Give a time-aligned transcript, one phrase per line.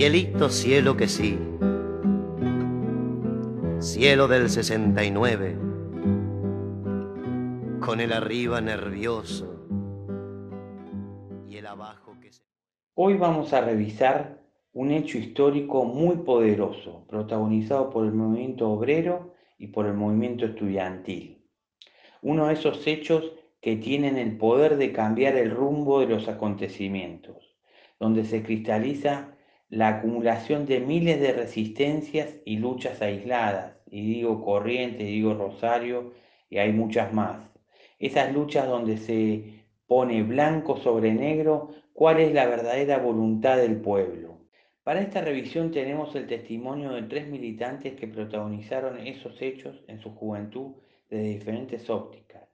[0.00, 1.38] Cielito, cielo que sí.
[3.80, 5.58] Cielo del 69.
[7.80, 9.66] Con el arriba nervioso
[11.46, 12.44] y el abajo que se...
[12.94, 14.40] Hoy vamos a revisar
[14.72, 21.44] un hecho histórico muy poderoso, protagonizado por el movimiento obrero y por el movimiento estudiantil.
[22.22, 27.54] Uno de esos hechos que tienen el poder de cambiar el rumbo de los acontecimientos,
[27.98, 29.36] donde se cristaliza
[29.70, 36.12] la acumulación de miles de resistencias y luchas aisladas, y digo Corrientes, y digo Rosario,
[36.48, 37.48] y hay muchas más.
[38.00, 44.40] Esas luchas donde se pone blanco sobre negro cuál es la verdadera voluntad del pueblo.
[44.82, 50.10] Para esta revisión tenemos el testimonio de tres militantes que protagonizaron esos hechos en su
[50.16, 50.72] juventud
[51.08, 52.48] desde diferentes ópticas,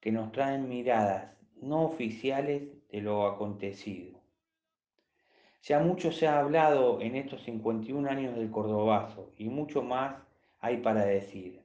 [0.00, 1.32] que nos traen miradas
[1.62, 4.17] no oficiales de lo acontecido.
[5.68, 10.16] Ya mucho se ha hablado en estos 51 años del Cordobazo y mucho más
[10.60, 11.60] hay para decir.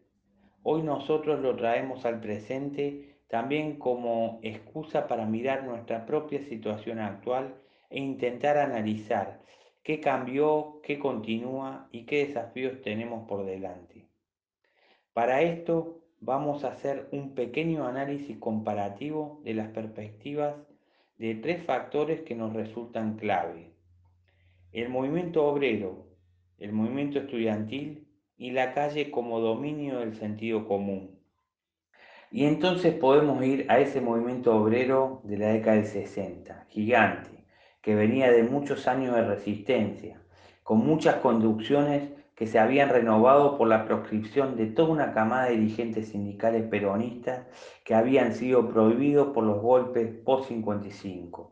[0.62, 7.56] Hoy nosotros lo traemos al presente también como excusa para mirar nuestra propia situación actual
[7.90, 9.40] e intentar analizar
[9.84, 14.10] qué cambió, qué continúa y qué desafíos tenemos por delante.
[15.14, 20.56] Para esto vamos a hacer un pequeño análisis comparativo de las perspectivas
[21.18, 23.73] de tres factores que nos resultan clave
[24.74, 26.08] el movimiento obrero,
[26.58, 28.08] el movimiento estudiantil
[28.38, 31.20] y la calle como dominio del sentido común.
[32.32, 37.46] Y entonces podemos ir a ese movimiento obrero de la década del 60, gigante,
[37.82, 40.20] que venía de muchos años de resistencia,
[40.64, 45.58] con muchas conducciones que se habían renovado por la proscripción de toda una camada de
[45.58, 47.46] dirigentes sindicales peronistas
[47.86, 51.52] que habían sido prohibidos por los golpes post-55.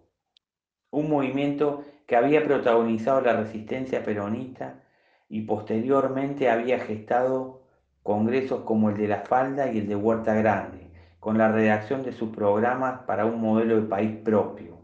[0.89, 4.81] Un movimiento que había protagonizado la resistencia peronista
[5.29, 7.61] y posteriormente había gestado
[8.03, 12.11] congresos como el de La Falda y el de Huerta Grande, con la redacción de
[12.11, 14.79] sus programas para un modelo de país propio.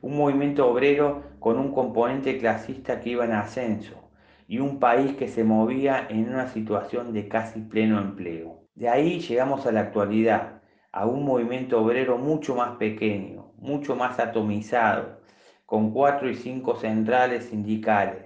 [0.00, 4.08] Un movimiento obrero con un componente clasista que iba en ascenso
[4.46, 8.62] y un país que se movía en una situación de casi pleno empleo.
[8.74, 14.18] De ahí llegamos a la actualidad, a un movimiento obrero mucho más pequeño, mucho más
[14.18, 15.17] atomizado,
[15.68, 18.24] con cuatro y cinco centrales sindicales,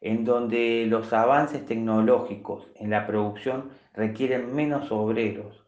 [0.00, 5.64] en donde los avances tecnológicos en la producción requieren menos obreros,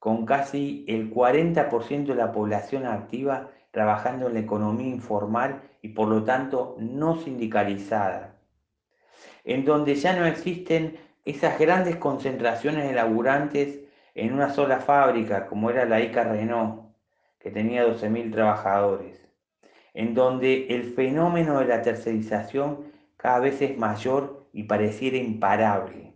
[0.00, 6.08] con casi el 40% de la población activa trabajando en la economía informal y por
[6.08, 8.34] lo tanto no sindicalizada,
[9.44, 13.78] en donde ya no existen esas grandes concentraciones de laburantes
[14.16, 16.82] en una sola fábrica como era la ICA Renault,
[17.38, 19.23] que tenía 12.000 trabajadores
[19.94, 26.14] en donde el fenómeno de la tercerización cada vez es mayor y pareciera imparable.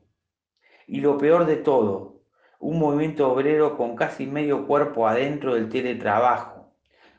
[0.86, 2.22] Y lo peor de todo,
[2.58, 6.74] un movimiento obrero con casi medio cuerpo adentro del teletrabajo,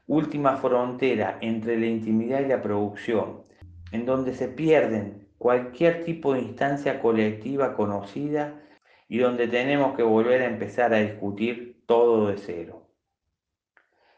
[0.05, 3.43] última frontera entre la intimidad y la producción,
[3.91, 8.61] en donde se pierden cualquier tipo de instancia colectiva conocida
[9.07, 12.87] y donde tenemos que volver a empezar a discutir todo de cero.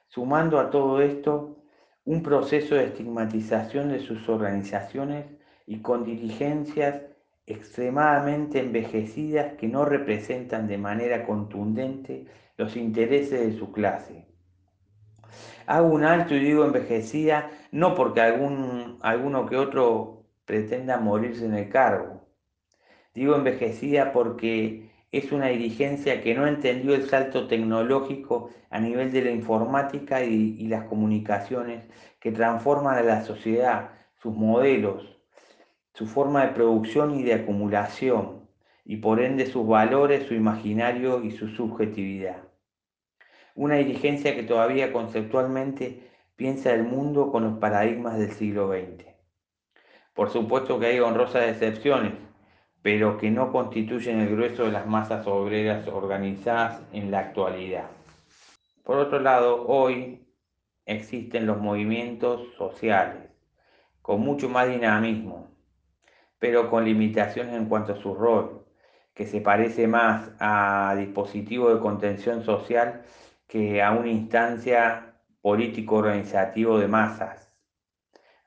[0.08, 1.61] Sumando a todo esto,
[2.06, 5.26] un proceso de estigmatización de sus organizaciones
[5.68, 7.02] y con dirigencias
[7.46, 12.26] extremadamente envejecidas que no representan de manera contundente
[12.58, 14.26] los intereses de su clase.
[15.66, 21.56] Hago un alto y digo envejecida no porque algún, alguno que otro pretenda morirse en
[21.56, 22.28] el cargo.
[23.14, 29.22] Digo envejecida porque es una dirigencia que no entendió el salto tecnológico a nivel de
[29.24, 31.84] la informática y, las comunicaciones
[32.20, 33.92] que transforman a la sociedad,
[34.22, 35.18] sus modelos,
[35.94, 38.48] su forma de producción y de acumulación,
[38.86, 42.44] y por ende sus valores, su imaginario y su subjetividad.
[43.54, 49.06] Una dirigencia que todavía conceptualmente piensa el mundo con los paradigmas del siglo XX.
[50.14, 52.14] Por supuesto que hay honrosas excepciones,
[52.82, 57.86] pero que no constituyen el grueso de las masas obreras organizadas en la actualidad.
[58.84, 60.26] Por otro lado, hoy
[60.86, 63.30] existen los movimientos sociales,
[64.02, 65.48] con mucho más dinamismo,
[66.40, 68.66] pero con limitaciones en cuanto a su rol,
[69.14, 73.04] que se parece más a dispositivo de contención social
[73.48, 77.51] que a una instancia político-organizativo de masas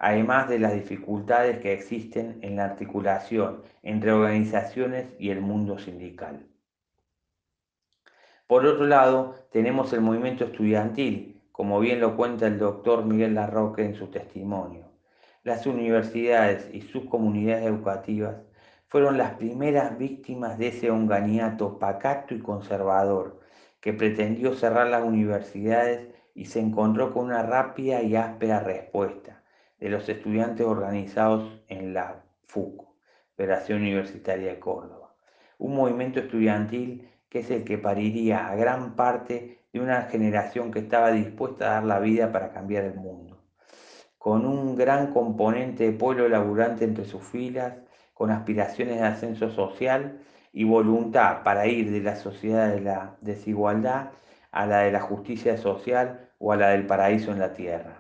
[0.05, 6.45] además de las dificultades que existen en la articulación entre organizaciones y el mundo sindical.
[8.47, 13.83] Por otro lado, tenemos el movimiento estudiantil, como bien lo cuenta el doctor Miguel Larroque
[13.83, 14.91] en su testimonio,
[15.43, 18.37] Las universidades y sus comunidades educativas
[18.89, 23.41] fueron las primeras víctimas de ese onganiato pacato y conservador
[23.81, 29.44] que pretendió cerrar las universidades y se encontró con una rápida y áspera respuesta
[29.79, 32.87] de los estudiantes organizados en la FUC,
[33.37, 35.15] Federación Universitaria de Córdoba,
[35.59, 40.79] un movimiento estudiantil que es el que pariría a gran parte de una generación que
[40.79, 43.43] estaba dispuesta a dar la vida para cambiar el mundo.
[44.19, 47.75] Con un gran componente de pueblo laburante entre sus filas,
[48.15, 50.21] con aspiraciones de ascenso social
[50.53, 54.13] y voluntad para ir de la sociedad de la desigualdad
[54.53, 57.99] a la de la justicia social o a la del paraíso en la tierra,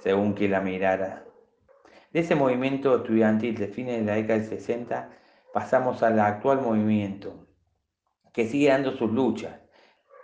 [0.00, 1.24] según quien la mirara.
[2.12, 5.10] De ese movimiento estudiantil de fines de la década del 60
[5.52, 7.46] pasamos al actual movimiento,
[8.32, 9.60] que sigue dando sus luchas,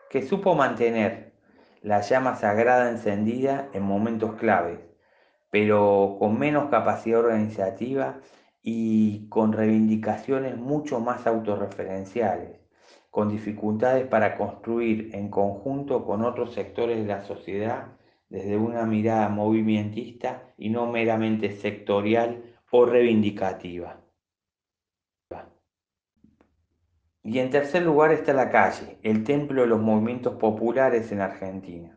[0.09, 1.35] que supo mantener
[1.83, 4.79] la llama sagrada encendida en momentos claves,
[5.51, 8.21] pero con menos capacidad organizativa
[8.63, 12.61] y con reivindicaciones mucho más autorreferenciales,
[13.11, 17.89] con dificultades para construir en conjunto con otros sectores de la sociedad
[18.35, 22.43] desde una mirada movimentista y no meramente sectorial
[22.73, 24.01] o reivindicativa.
[27.23, 31.97] Y en tercer lugar está la calle, el templo de los movimientos populares en Argentina.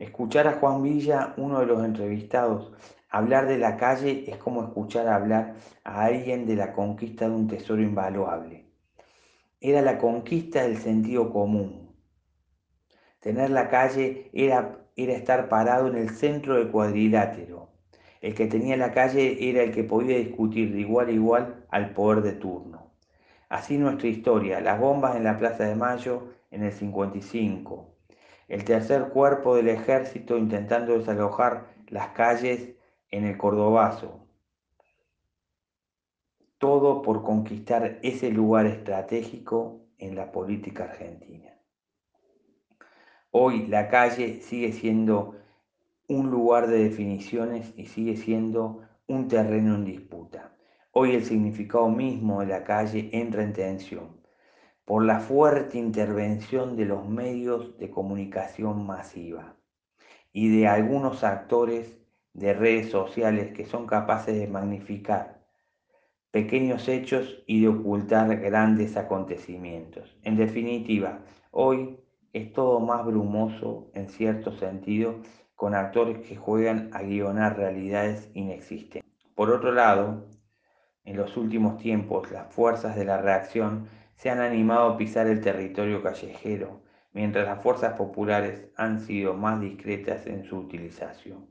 [0.00, 2.72] Escuchar a Juan Villa, uno de los entrevistados,
[3.08, 5.54] hablar de la calle es como escuchar hablar
[5.84, 8.66] a alguien de la conquista de un tesoro invaluable.
[9.60, 11.94] Era la conquista del sentido común.
[13.20, 17.70] Tener la calle era, era estar parado en el centro del cuadrilátero.
[18.20, 21.92] El que tenía la calle era el que podía discutir de igual a igual al
[21.92, 22.92] poder de turno.
[23.48, 27.94] Así nuestra historia, las bombas en la Plaza de Mayo en el 55,
[28.48, 32.74] el tercer cuerpo del ejército intentando desalojar las calles
[33.10, 34.26] en el Cordobazo.
[36.58, 41.51] Todo por conquistar ese lugar estratégico en la política argentina.
[43.34, 45.36] Hoy la calle sigue siendo
[46.06, 50.54] un lugar de definiciones y sigue siendo un terreno en disputa.
[50.90, 54.20] Hoy el significado mismo de la calle entra en tensión
[54.84, 59.56] por la fuerte intervención de los medios de comunicación masiva
[60.34, 61.98] y de algunos actores
[62.34, 65.40] de redes sociales que son capaces de magnificar
[66.32, 70.18] pequeños hechos y de ocultar grandes acontecimientos.
[70.22, 72.01] En definitiva, hoy
[72.32, 75.20] es todo más brumoso en cierto sentido
[75.54, 79.10] con actores que juegan a guionar realidades inexistentes.
[79.34, 80.26] Por otro lado,
[81.04, 85.40] en los últimos tiempos, las fuerzas de la reacción se han animado a pisar el
[85.40, 86.82] territorio callejero,
[87.12, 91.48] mientras las fuerzas populares han sido más discretas en su utilización.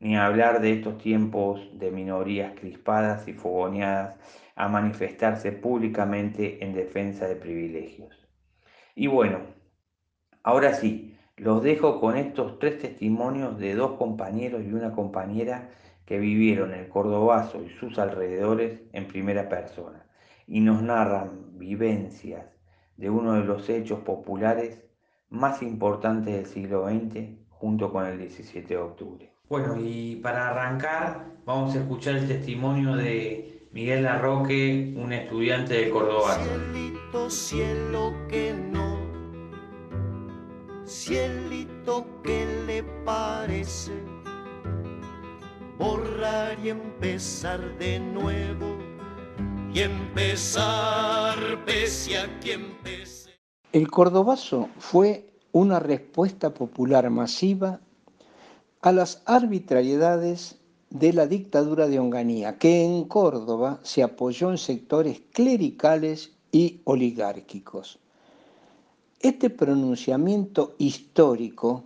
[0.00, 4.16] Ni hablar de estos tiempos de minorías crispadas y fogoneadas
[4.54, 8.28] a manifestarse públicamente en defensa de privilegios.
[8.94, 9.57] Y bueno,
[10.48, 15.68] ahora sí, los dejo con estos tres testimonios de dos compañeros y una compañera
[16.06, 20.06] que vivieron el Cordobazo y sus alrededores en primera persona
[20.46, 22.46] y nos narran vivencias
[22.96, 24.82] de uno de los hechos populares
[25.28, 29.30] más importantes del siglo XX junto con el 17 de octubre.
[29.50, 35.90] Bueno, y para arrancar vamos a escuchar el testimonio de Miguel Larroque, un estudiante del
[35.90, 36.40] Cordobazo.
[36.40, 38.97] Cielito, cielo que no,
[40.88, 43.92] cielito que le parece
[45.78, 48.78] borrar y empezar de nuevo
[49.72, 53.32] y empezar pese a quien pese.
[53.72, 57.80] El cordobazo fue una respuesta popular masiva
[58.80, 60.56] a las arbitrariedades
[60.88, 67.98] de la dictadura de Onganía, que en Córdoba se apoyó en sectores clericales y oligárquicos.
[69.20, 71.82] Este pronunciamiento histórico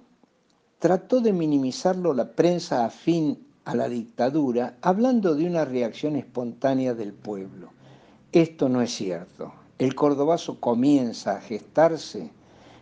[0.79, 7.15] trató de minimizarlo la prensa afín a la dictadura hablando de una reacción espontánea del
[7.15, 7.71] pueblo.
[8.33, 9.51] Esto no es cierto.
[9.79, 12.31] El cordobazo comienza a gestarse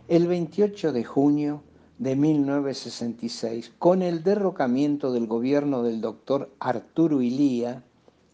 [0.09, 1.63] el 28 de junio
[1.99, 7.85] de 1966 con el derrocamiento del gobierno del doctor Arturo Ilía,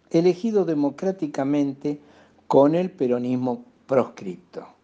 [0.09, 2.01] elegido democráticamente
[2.47, 4.76] con el peronismo proscripto.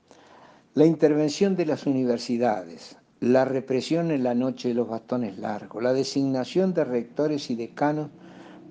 [0.75, 5.93] La intervención de las universidades, la represión en la noche de los bastones largos, la
[5.93, 8.09] designación de rectores y decanos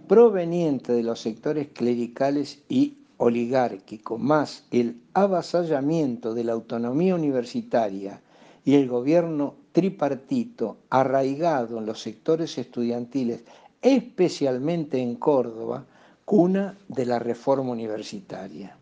[0.08, 8.20] proveniente de los sectores clericales y oligárquicos, más el avasallamiento de la autonomía universitaria
[8.66, 13.44] y el gobierno tripartito arraigado en los sectores estudiantiles
[13.80, 15.86] especialmente en Córdoba,
[16.26, 18.76] cuna de la reforma universitaria.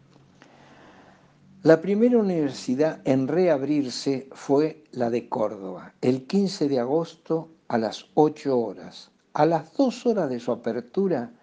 [1.61, 8.05] La primera universidad en reabrirse fue la de Córdoba, el 15 de agosto a las
[8.13, 9.11] 8 horas.
[9.33, 11.33] A las 2 horas de su apertura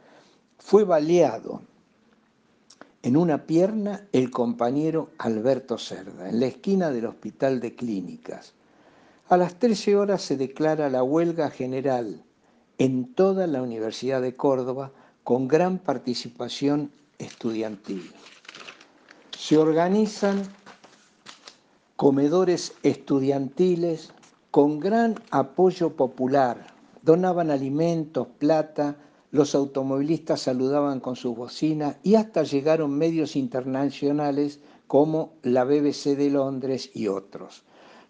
[0.56, 1.60] fue baleado
[3.02, 8.54] en una pierna el compañero Alberto Cerda, en la esquina del Hospital de Clínicas.
[9.28, 12.24] A las 13 horas se declara la huelga general
[12.78, 14.92] en toda la Universidad de Córdoba
[15.24, 18.10] con gran participación estudiantil.
[19.38, 20.42] Se organizan
[21.94, 24.10] comedores estudiantiles
[24.50, 26.74] con gran apoyo popular.
[27.02, 28.96] Donaban alimentos, plata,
[29.30, 36.30] los automovilistas saludaban con sus bocinas y hasta llegaron medios internacionales como la BBC de
[36.30, 37.62] Londres y otros.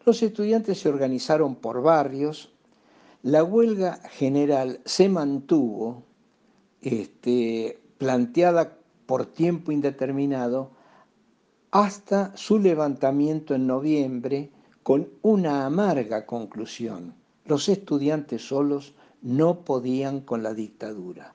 [0.04, 2.52] Los estudiantes se organizaron por barrios,
[3.24, 6.04] la huelga general se mantuvo
[6.82, 10.75] este, planteada por tiempo indeterminado
[11.70, 14.50] hasta su levantamiento en noviembre
[14.82, 17.14] con una amarga conclusión.
[17.44, 21.34] Los estudiantes solos no podían con la dictadura.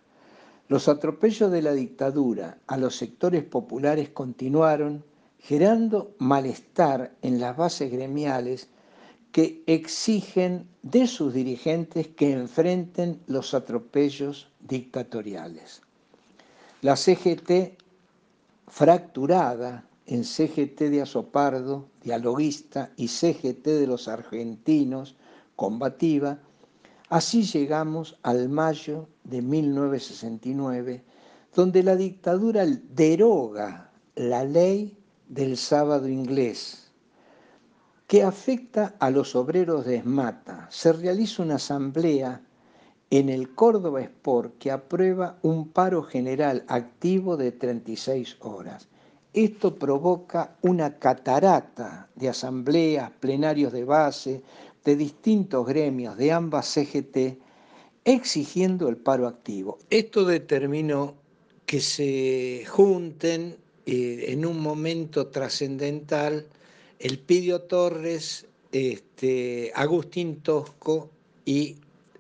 [0.68, 5.04] Los atropellos de la dictadura a los sectores populares continuaron,
[5.40, 8.70] generando malestar en las bases gremiales
[9.32, 15.82] que exigen de sus dirigentes que enfrenten los atropellos dictatoriales.
[16.82, 17.78] La CGT
[18.68, 25.15] fracturada en CGT de Azopardo, dialoguista, y CGT de los argentinos,
[25.55, 26.39] combativa,
[27.10, 31.03] así llegamos al mayo de 1969,
[31.53, 36.91] donde la dictadura deroga la ley del sábado inglés,
[38.08, 40.67] que afecta a los obreros de Esmata.
[40.70, 42.41] Se realiza una asamblea
[43.10, 48.88] en el Córdoba Sport que aprueba un paro general activo de 36 horas.
[49.34, 54.42] Esto provoca una catarata de asambleas, plenarios de base,
[54.84, 57.38] de distintos gremios de ambas CGT,
[58.04, 59.78] exigiendo el paro activo.
[59.90, 61.16] Esto determinó
[61.66, 66.46] que se junten eh, en un momento trascendental
[67.00, 71.10] el Pidio Torres, este, Agustín Tosco
[71.46, 71.78] y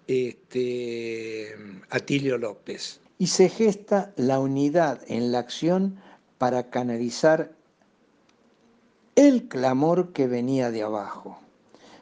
[0.07, 1.55] este,
[1.89, 3.01] Atilio López.
[3.17, 5.99] Y se gesta la unidad en la acción
[6.41, 7.51] para canalizar
[9.15, 11.37] el clamor que venía de abajo.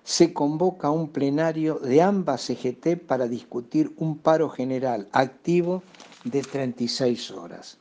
[0.05, 5.83] Se convoca un plenario de ambas CGT para discutir un paro general activo
[6.23, 7.79] de 36 horas.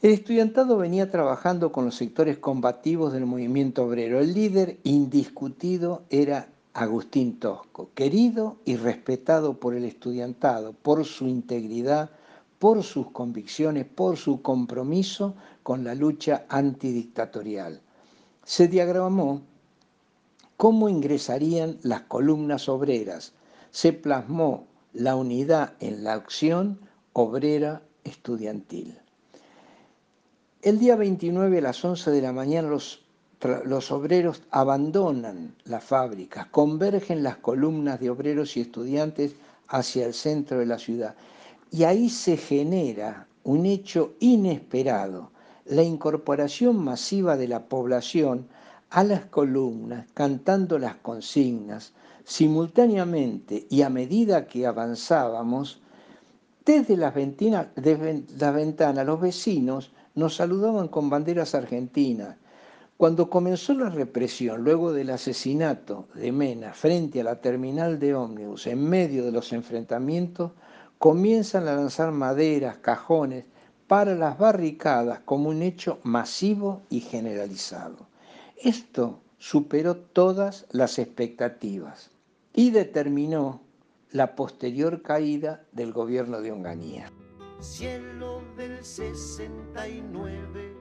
[0.00, 4.20] El estudiantado venía trabajando con los sectores combativos del movimiento obrero.
[4.20, 12.08] El líder indiscutido era Agustín Tosco, querido y respetado por el estudiantado, por su integridad,
[12.64, 17.82] por sus convicciones, por su compromiso con la lucha antidictatorial.
[18.42, 19.42] Se diagramó
[20.56, 23.34] cómo ingresarían las columnas obreras.
[23.70, 26.80] Se plasmó la unidad en la acción
[27.12, 28.98] obrera estudiantil.
[30.62, 33.02] El día 29 a las 11 de la mañana los,
[33.66, 39.34] los obreros abandonan las fábricas, convergen las columnas de obreros y estudiantes
[39.68, 41.14] hacia el centro de la ciudad
[41.70, 45.30] y ahí se genera un hecho inesperado,
[45.66, 48.48] la incorporación masiva de la población
[48.90, 51.92] a las columnas, cantando las consignas,
[52.24, 55.80] simultáneamente y a medida que avanzábamos,
[56.64, 57.68] desde las, ventanas,
[58.38, 62.36] la ventana los vecinos nos saludaban con banderas argentinas.
[62.96, 68.66] Cuando comenzó la represión, luego del asesinato de Mena frente a la terminal de ómnibus,
[68.68, 70.52] en medio de los enfrentamientos,
[71.04, 73.44] comienzan a lanzar maderas, cajones
[73.86, 78.08] para las barricadas como un hecho masivo y generalizado.
[78.56, 82.10] Esto superó todas las expectativas
[82.54, 83.60] y determinó
[84.12, 87.12] la posterior caída del gobierno de Onganía.
[87.60, 90.74] Cielo del 69,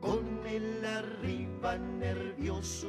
[0.00, 2.88] con el arriba nervioso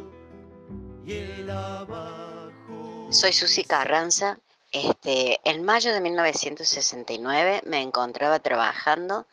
[1.06, 3.06] y el abajo.
[3.12, 4.40] Soy Susi Carranza
[4.72, 9.26] este, en mayo de 1969 me encontraba trabajando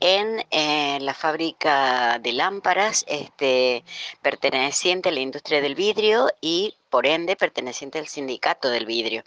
[0.00, 3.84] en eh, la fábrica de lámparas este,
[4.22, 9.24] perteneciente a la industria del vidrio y por ende perteneciente al sindicato del vidrio.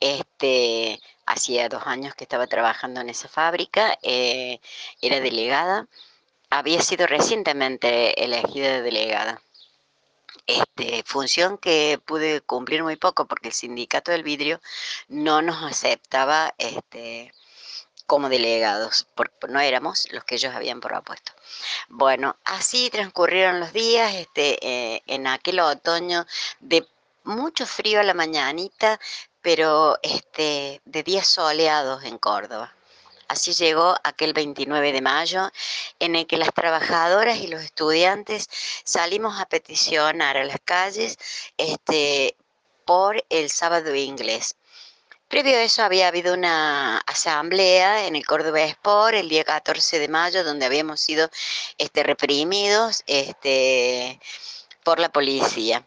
[0.00, 4.60] Este, hacía dos años que estaba trabajando en esa fábrica, eh,
[5.00, 5.86] era delegada,
[6.50, 9.42] había sido recientemente elegida delegada.
[10.48, 14.60] Este, función que pude cumplir muy poco porque el sindicato del vidrio
[15.08, 17.32] no nos aceptaba este,
[18.06, 21.32] como delegados, porque no éramos los que ellos habían propuesto.
[21.90, 26.26] Bueno, así transcurrieron los días, este, eh, en aquel otoño
[26.60, 26.88] de
[27.24, 28.98] mucho frío a la mañanita,
[29.42, 32.72] pero este, de días soleados en Córdoba.
[33.28, 35.50] Así llegó aquel 29 de mayo
[35.98, 38.48] en el que las trabajadoras y los estudiantes
[38.84, 41.18] salimos a peticionar a las calles
[41.58, 42.34] este,
[42.86, 44.56] por el sábado inglés.
[45.28, 50.08] Previo a eso había habido una asamblea en el Córdoba Sport el día 14 de
[50.08, 51.28] mayo donde habíamos sido
[51.76, 54.18] este, reprimidos este,
[54.82, 55.84] por la policía.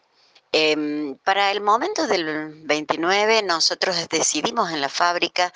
[0.54, 5.50] Em, para el momento del 29 nosotros decidimos en la fábrica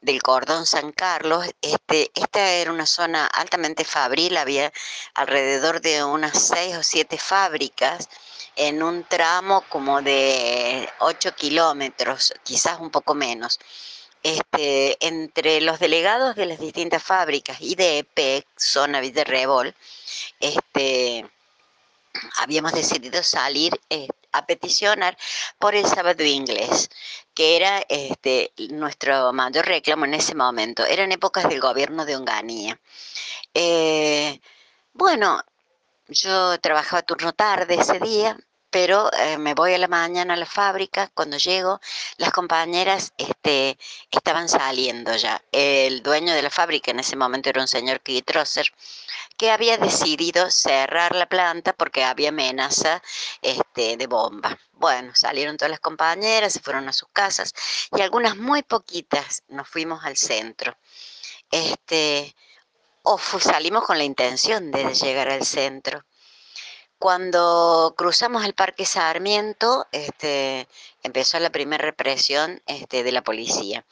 [0.00, 4.72] del cordón San Carlos, este, esta era una zona altamente fabril, había
[5.14, 8.08] alrededor de unas seis o siete fábricas
[8.56, 13.60] en un tramo como de 8 kilómetros, quizás un poco menos.
[14.22, 19.74] Este, entre los delegados de las distintas fábricas y de EPEC, zona Villarrebol,
[20.40, 21.24] este,
[22.38, 23.80] habíamos decidido salir
[24.32, 25.16] a peticionar
[25.58, 26.90] por el sábado inglés,
[27.34, 30.84] que era este, nuestro mayor reclamo en ese momento.
[30.84, 32.80] Eran épocas del gobierno de Onganía.
[33.54, 34.40] Eh,
[34.92, 35.42] bueno,
[36.08, 38.36] yo trabajaba turno tarde ese día,
[38.70, 41.80] pero eh, me voy a la mañana a la fábrica, cuando llego,
[42.16, 43.78] las compañeras este,
[44.10, 45.42] estaban saliendo ya.
[45.52, 48.72] El dueño de la fábrica en ese momento era un señor Kitrosser,
[49.36, 53.02] que había decidido cerrar la planta porque había amenaza
[53.42, 54.58] este, de bomba.
[54.72, 57.52] Bueno, salieron todas las compañeras, se fueron a sus casas
[57.96, 60.76] y algunas muy poquitas nos fuimos al centro.
[61.50, 62.34] Este,
[63.02, 66.04] o salimos con la intención de llegar al centro.
[67.00, 70.68] Cuando cruzamos el Parque Sarmiento, este,
[71.02, 73.86] empezó la primera represión este, de la policía.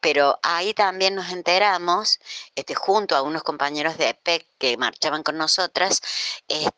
[0.00, 2.20] Pero ahí también nos enteramos,
[2.54, 6.00] este, junto a unos compañeros de EPEC que marchaban con nosotras,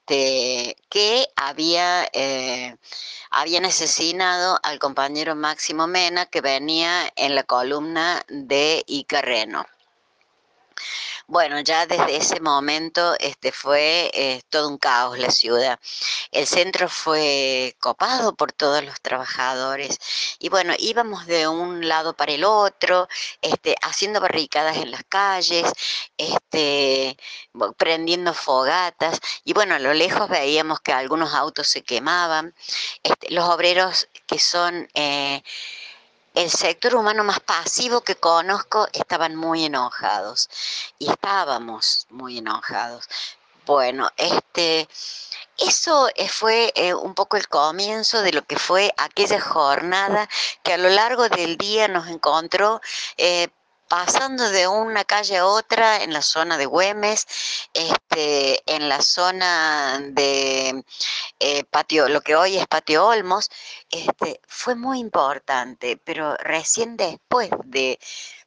[0.09, 2.77] que había, eh,
[3.31, 9.65] habían asesinado al compañero Máximo Mena, que venía en la columna de Icarreno.
[11.31, 15.79] Bueno, ya desde ese momento este, fue eh, todo un caos la ciudad.
[16.33, 19.97] El centro fue copado por todos los trabajadores
[20.41, 23.07] y bueno, íbamos de un lado para el otro,
[23.43, 25.73] este, haciendo barricadas en las calles,
[26.17, 27.17] este,
[27.77, 32.55] prendiendo fogatas y bueno, a lo lejos veíamos que algunos autos se quemaban.
[33.05, 34.89] Este, los obreros que son...
[34.95, 35.43] Eh,
[36.35, 40.49] el sector humano más pasivo que conozco estaban muy enojados
[40.99, 43.09] y estábamos muy enojados.
[43.67, 44.89] Bueno, este,
[45.59, 50.29] eso eh, fue eh, un poco el comienzo de lo que fue aquella jornada
[50.63, 52.81] que a lo largo del día nos encontró
[53.17, 53.49] eh,
[53.91, 57.27] pasando de una calle a otra en la zona de Güemes,
[57.75, 60.85] este, en la zona de
[61.41, 63.51] eh, Patio, lo que hoy es Patio Olmos,
[63.91, 67.99] este, fue muy importante, pero recién después de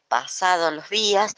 [0.07, 1.35] pasados los días,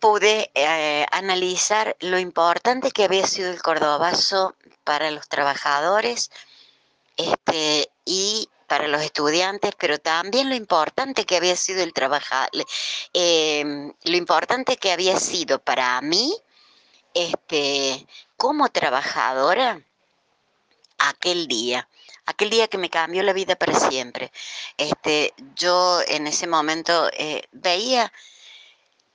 [0.00, 6.30] pude eh, analizar lo importante que había sido el cordobazo para los trabajadores
[7.18, 12.50] este, y para los estudiantes, pero también lo importante que había sido el trabajar,
[13.12, 16.34] em, lo importante que había sido para mí,
[17.14, 19.80] este, como trabajadora,
[20.98, 21.88] aquel día
[22.28, 24.30] aquel día que me cambió la vida para siempre.
[24.76, 28.12] Este, yo en ese momento eh, veía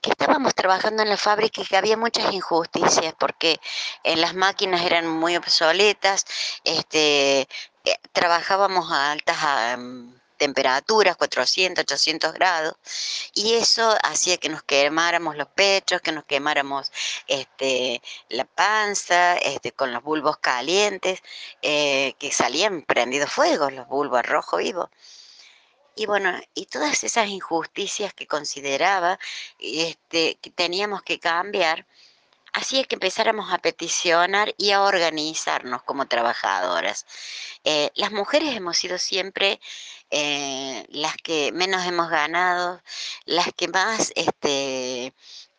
[0.00, 3.58] que estábamos trabajando en la fábrica y que había muchas injusticias porque
[4.02, 6.26] en las máquinas eran muy obsoletas,
[6.64, 7.48] este,
[7.84, 9.36] eh, trabajábamos a altas
[10.36, 12.74] temperaturas, 400, 800 grados,
[13.34, 16.92] y eso hacía que nos quemáramos los pechos, que nos quemáramos
[17.26, 21.20] este, la panza, este, con los bulbos calientes,
[21.62, 24.90] eh, que salían prendidos fuegos, los bulbos rojo vivo.
[25.96, 29.18] Y bueno, y todas esas injusticias que consideraba
[29.58, 31.86] este, que teníamos que cambiar,
[32.54, 37.04] Así es que empezáramos a peticionar y a organizarnos como trabajadoras.
[37.64, 39.60] Eh, las mujeres hemos sido siempre
[40.10, 42.80] eh, las que menos hemos ganado,
[43.26, 45.12] las que más este,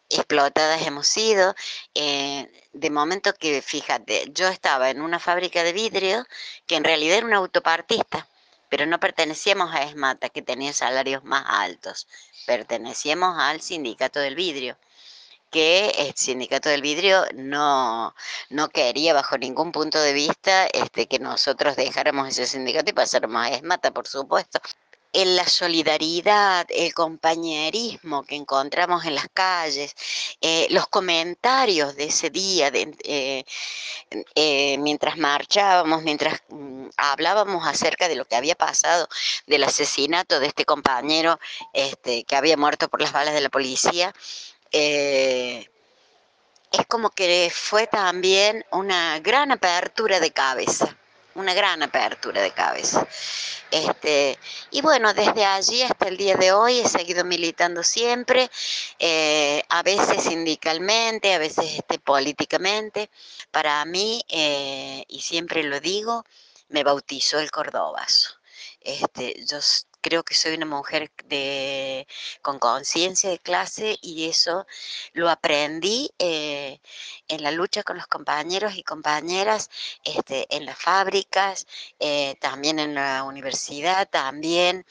[0.09, 1.53] explotadas hemos sido.
[1.95, 6.25] Eh, de momento que, fíjate, yo estaba en una fábrica de vidrio
[6.65, 8.29] que en realidad era una autopartista,
[8.69, 12.07] pero no pertenecíamos a ESMATA, que tenía salarios más altos,
[12.45, 14.77] pertenecíamos al sindicato del vidrio.
[15.51, 18.13] Que el sindicato del vidrio no,
[18.49, 23.45] no quería bajo ningún punto de vista este, que nosotros dejáramos ese sindicato y pasáramos
[23.45, 24.59] a ESMATA, por supuesto
[25.15, 29.95] en la solidaridad, el compañerismo que encontramos en las calles,
[30.41, 33.45] eh, los comentarios de ese día, eh,
[34.35, 39.07] eh, mientras marchábamos, mientras mm, hablábamos acerca de lo que había pasado,
[39.47, 41.39] del asesinato de este compañero
[41.71, 44.13] este, que había muerto por las balas de la policía.
[46.71, 50.95] Es como que fue también una gran apertura de cabeza
[51.35, 53.05] una gran apertura de cabeza.
[53.69, 54.39] Este,
[54.71, 58.49] y bueno, desde allí hasta el día de hoy he seguido militando siempre,
[58.99, 63.09] eh, a veces sindicalmente, a veces este, políticamente.
[63.51, 66.25] Para mí, eh, y siempre lo digo,
[66.69, 68.35] me bautizó el Cordobazo.
[68.79, 69.59] Este, yo
[70.05, 72.07] creo que soy una mujer de,
[72.43, 74.67] con conciencia de clase y eso
[75.13, 76.79] lo aprendí eh,
[77.27, 79.71] en la lucha con los compañeros y compañeras
[80.03, 81.65] este, en las fábricas,
[81.99, 84.85] eh, también en la universidad, también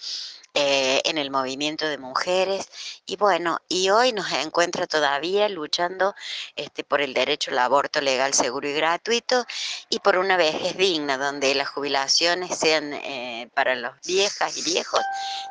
[0.56, 2.68] eh, en el movimiento de mujeres
[3.06, 6.14] y bueno, y hoy nos encuentra todavía luchando
[6.54, 9.44] este, por el derecho al aborto legal, seguro y gratuito
[9.88, 15.00] y por una vejez digna, donde las jubilaciones sean eh, para los viejas y viejos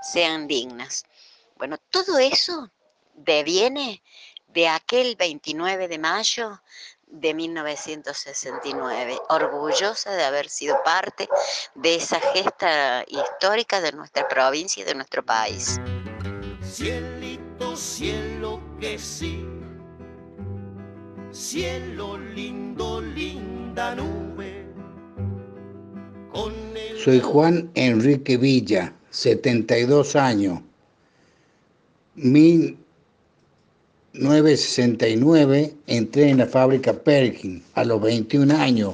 [0.02, 1.04] sean dignas.
[1.58, 2.72] Bueno, todo eso
[3.14, 4.02] deviene
[4.48, 6.62] de aquel 29 de mayo
[7.14, 11.30] de 1969, orgullosa de haber sido parte
[11.76, 15.80] de esa gesta histórica de nuestra provincia y de nuestro país.
[16.64, 19.46] Cielito, cielo que sí,
[21.32, 24.64] cielo lindo, linda nube.
[27.04, 30.62] Soy Juan Enrique Villa, 72 años.
[34.14, 38.94] 1969 entré en la fábrica Perkin a los 21 años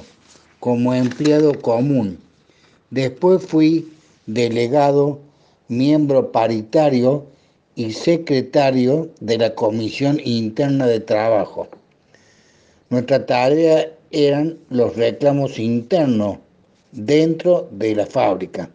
[0.60, 2.18] como empleado común.
[2.88, 3.86] Después fui
[4.24, 5.20] delegado,
[5.68, 7.26] miembro paritario
[7.74, 11.68] y secretario de la Comisión Interna de Trabajo.
[12.88, 16.38] Nuestra tarea eran los reclamos internos
[16.92, 18.70] dentro de la fábrica.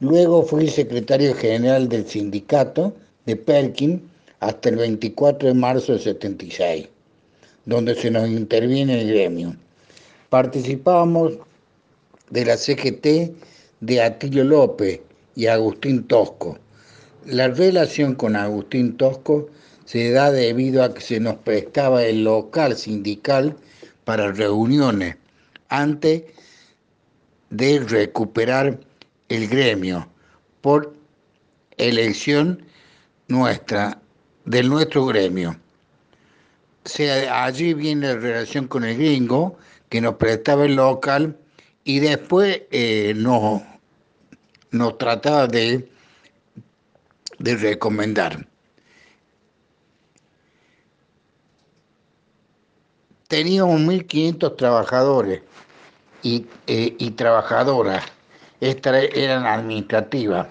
[0.00, 4.10] Luego fui secretario general del sindicato de Perkin
[4.44, 6.88] hasta el 24 de marzo del 76,
[7.64, 9.56] donde se nos interviene el gremio.
[10.28, 11.38] Participábamos
[12.28, 13.34] de la CGT
[13.80, 15.00] de Atilio López
[15.34, 16.58] y Agustín Tosco.
[17.24, 19.48] La relación con Agustín Tosco
[19.86, 23.56] se da debido a que se nos prestaba el local sindical
[24.04, 25.16] para reuniones
[25.70, 26.24] antes
[27.48, 28.78] de recuperar
[29.30, 30.06] el gremio
[30.60, 30.94] por
[31.78, 32.62] elección
[33.28, 34.00] nuestra
[34.44, 35.58] del nuestro gremio.
[37.30, 41.36] allí viene la relación con el gringo, que nos prestaba el local
[41.84, 43.62] y después eh, nos,
[44.70, 45.88] nos trataba de,
[47.38, 48.46] de recomendar.
[53.28, 55.42] Teníamos 1.500 trabajadores
[56.22, 58.04] y, eh, y trabajadoras,
[58.60, 60.46] estas eran administrativas,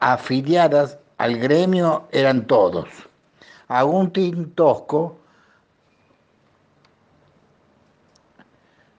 [0.00, 2.88] afiliadas al gremio eran todos.
[3.66, 5.18] Agustín Tosco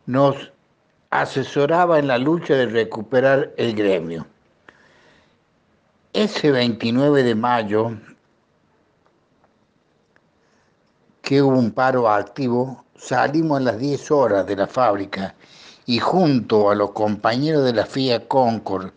[0.06, 0.52] nos
[1.10, 4.28] asesoraba en la lucha de recuperar el gremio.
[6.14, 7.92] Ese 29 de mayo,
[11.22, 15.36] que hubo un paro activo, salimos a las 10 horas de la fábrica
[15.86, 18.92] y junto a los compañeros de la FIA Concord,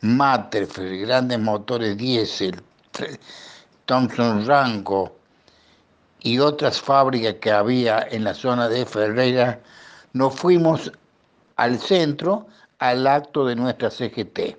[0.00, 2.62] Matterfield, grandes motores diésel,
[3.84, 5.16] Thompson Rango
[6.20, 9.60] y otras fábricas que había en la zona de Ferreira,
[10.12, 10.90] nos fuimos
[11.56, 12.46] al centro
[12.78, 14.56] al acto de nuestra CGT.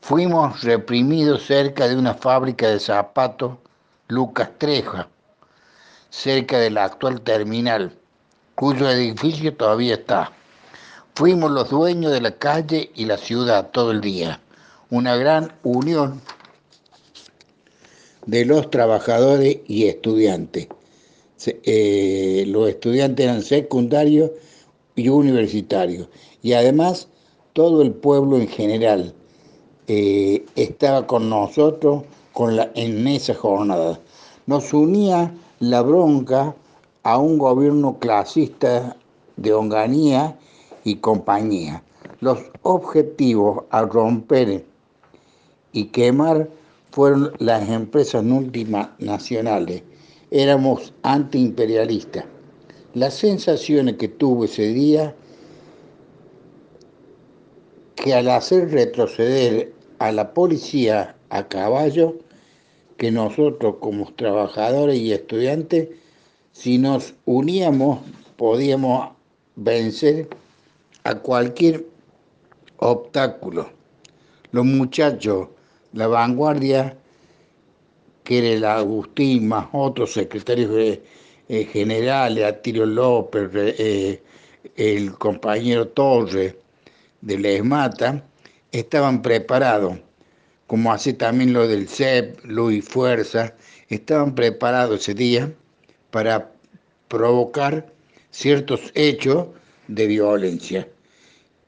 [0.00, 3.58] Fuimos reprimidos cerca de una fábrica de zapatos
[4.08, 5.08] Lucas Treja,
[6.10, 7.96] cerca de la actual terminal,
[8.54, 10.32] cuyo edificio todavía está.
[11.14, 14.40] Fuimos los dueños de la calle y la ciudad todo el día.
[14.90, 16.20] Una gran unión
[18.26, 20.68] de los trabajadores y estudiantes.
[21.46, 24.30] Eh, los estudiantes eran secundarios
[24.96, 26.08] y universitarios.
[26.42, 27.08] Y además
[27.52, 29.14] todo el pueblo en general
[29.86, 34.00] eh, estaba con nosotros con la, en esa jornada.
[34.46, 36.54] Nos unía la bronca
[37.02, 38.96] a un gobierno clasista
[39.36, 40.36] de Onganía
[40.84, 41.82] y compañía.
[42.20, 44.64] Los objetivos a romper
[45.72, 46.48] y quemar
[46.94, 49.82] fueron las empresas multinacionales,
[50.30, 52.24] éramos antiimperialistas.
[52.94, 55.12] Las sensaciones que tuve ese día,
[57.96, 62.14] que al hacer retroceder a la policía a caballo,
[62.96, 65.88] que nosotros como trabajadores y estudiantes,
[66.52, 68.02] si nos uníamos,
[68.36, 69.08] podíamos
[69.56, 70.28] vencer
[71.02, 71.86] a cualquier
[72.76, 73.68] obstáculo.
[74.52, 75.48] Los muchachos,
[75.94, 76.96] la vanguardia,
[78.24, 80.70] que era el Agustín, más otros secretarios
[81.48, 84.22] eh, generales, Atilio López, eh,
[84.76, 86.56] el compañero Torres
[87.20, 88.24] de la ESMATA,
[88.72, 89.98] estaban preparados,
[90.66, 93.54] como hace también lo del CEP, Luis Fuerza,
[93.88, 95.52] estaban preparados ese día
[96.10, 96.50] para
[97.08, 97.86] provocar
[98.30, 99.46] ciertos hechos
[99.86, 100.88] de violencia.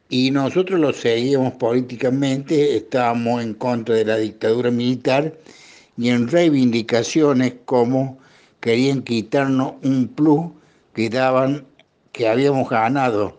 [0.09, 5.37] Y nosotros lo seguíamos políticamente, estábamos en contra de la dictadura militar
[5.97, 8.19] y en reivindicaciones como
[8.61, 10.53] querían quitarnos un plus
[10.95, 11.67] que daban,
[12.13, 13.39] que habíamos ganado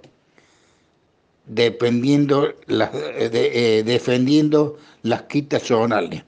[1.48, 6.24] dependiendo eh, defendiendo las quitas zonales.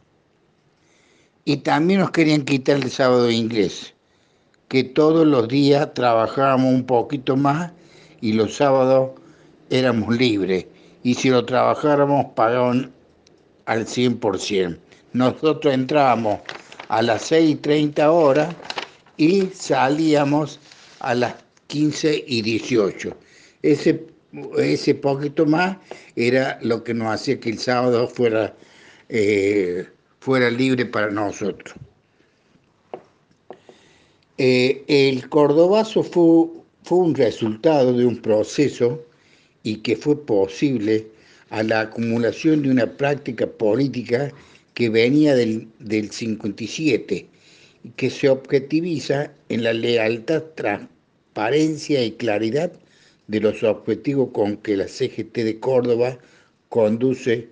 [1.45, 3.93] Y también nos querían quitar el sábado inglés,
[4.67, 7.71] que todos los días trabajábamos un poquito más
[8.21, 9.11] y los sábados
[9.69, 10.65] éramos libres.
[11.03, 12.91] Y si lo trabajáramos pagaban
[13.65, 14.77] al 100%.
[15.13, 16.39] Nosotros entrábamos
[16.87, 18.55] a las 6.30 horas
[19.17, 20.59] y salíamos
[20.99, 21.35] a las
[21.67, 23.15] 15 y 18.
[23.61, 24.07] Ese,
[24.57, 25.77] ese poquito más
[26.15, 28.55] era lo que nos hacía que el sábado fuera,
[29.07, 29.87] eh,
[30.19, 31.75] fuera libre para nosotros.
[34.37, 36.47] Eh, el cordobazo fue,
[36.83, 39.03] fue un resultado de un proceso
[39.69, 41.05] y que fue posible
[41.51, 44.31] a la acumulación de una práctica política
[44.73, 47.27] que venía del, del 57
[47.83, 52.71] y que se objetiviza en la lealtad, transparencia y claridad
[53.27, 56.17] de los objetivos con que la CGT de Córdoba
[56.69, 57.49] conduce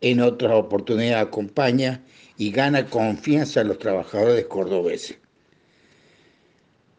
[0.00, 2.02] en otras oportunidades acompaña
[2.36, 5.16] y gana confianza a los trabajadores cordobeses.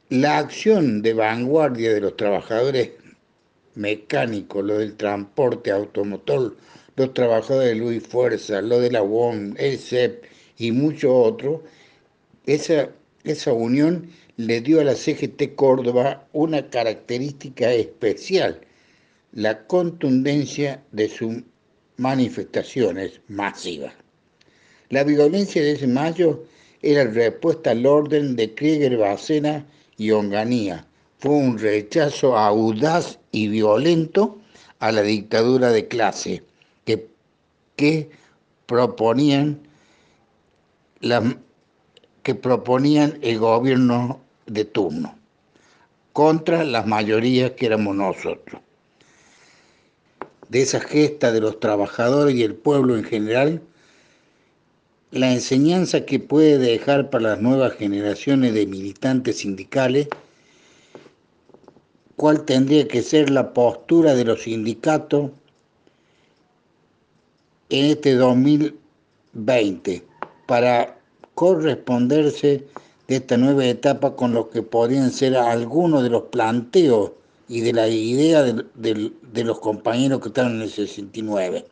[0.08, 2.91] La acción de vanguardia de los trabajadores
[3.75, 6.55] mecánicos, lo del transporte automotor,
[6.95, 10.25] los trabajadores de Luis Fuerza, lo de la UOM, el CEP
[10.58, 11.62] y muchos otros,
[12.45, 12.89] esa,
[13.23, 18.62] esa unión le dio a la CGT Córdoba una característica especial,
[19.32, 21.43] la contundencia de sus
[21.97, 23.93] manifestaciones masivas.
[24.89, 26.45] La violencia de ese mayo
[26.82, 29.65] era respuesta al orden de Krieger, Bacena
[29.97, 30.88] y Onganía.
[31.19, 34.39] Fue un rechazo audaz y violento
[34.79, 36.43] a la dictadura de clase
[37.75, 38.10] que
[38.65, 39.60] proponían
[42.23, 45.17] que proponían el gobierno de turno
[46.13, 48.62] contra las mayorías que éramos nosotros.
[50.49, 53.62] De esa gesta de los trabajadores y el pueblo en general,
[55.12, 60.08] la enseñanza que puede dejar para las nuevas generaciones de militantes sindicales,
[62.19, 65.32] cuál tendría que ser la postura de los sindicatos
[67.69, 70.03] en este 2020
[70.45, 70.97] para
[71.34, 72.65] corresponderse
[73.08, 77.12] de esta nueva etapa con lo que podrían ser algunos de los planteos
[77.47, 81.65] y de la idea de, los compañeros que estaban en el 69.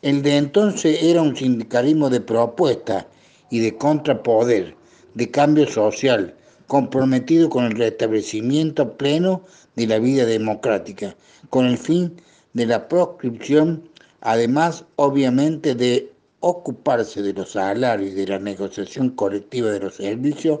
[0.00, 3.06] El de entonces era un sindicalismo de propuesta
[3.50, 4.74] y de contrapoder,
[5.12, 6.34] de cambio social,
[6.70, 9.42] comprometido con el restablecimiento pleno
[9.74, 11.16] de la vida democrática,
[11.50, 12.14] con el fin
[12.52, 19.72] de la proscripción además obviamente de ocuparse de los salarios y de la negociación colectiva
[19.72, 20.60] de los servicios,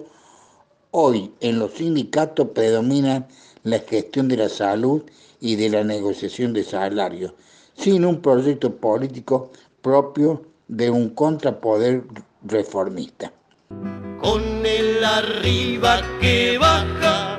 [0.90, 3.28] hoy en los sindicatos predomina
[3.62, 5.04] la gestión de la salud
[5.40, 7.34] y de la negociación de salarios,
[7.74, 12.02] sin un proyecto político propio de un contrapoder
[12.42, 13.32] reformista.
[13.70, 17.38] Con el arriba que baja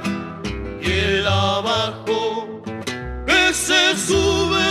[0.82, 2.62] y el abajo
[3.28, 4.71] que se sube